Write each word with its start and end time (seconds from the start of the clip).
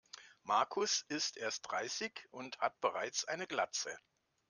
Markus 0.41 1.05
ist 1.09 1.37
erst 1.37 1.69
dreißig 1.69 2.27
und 2.31 2.57
hat 2.57 2.81
bereits 2.81 3.25
eine 3.25 3.45
Glatze. 3.45 3.95